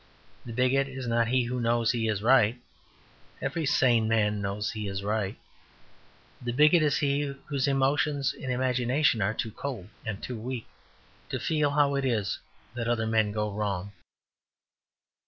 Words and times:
The 0.47 0.51
bigot 0.51 0.87
is 0.87 1.05
not 1.05 1.27
he 1.27 1.43
who 1.43 1.59
knows 1.61 1.91
he 1.91 2.07
is 2.07 2.23
right; 2.23 2.59
every 3.39 3.67
sane 3.67 4.07
man 4.07 4.41
knows 4.41 4.71
he 4.71 4.87
is 4.87 5.03
right. 5.03 5.37
The 6.41 6.53
bigot 6.53 6.81
is 6.81 6.97
he 6.97 7.21
whose 7.45 7.67
emotions 7.67 8.33
and 8.33 8.51
imagination 8.51 9.21
are 9.21 9.35
too 9.35 9.51
cold 9.51 9.89
and 10.03 10.17
weak 10.27 10.65
to 11.29 11.39
feel 11.39 11.69
how 11.69 11.93
it 11.93 12.03
is 12.03 12.39
that 12.73 12.87
other 12.87 13.05
men 13.05 13.31
go 13.31 13.51
wrong. 13.51 13.91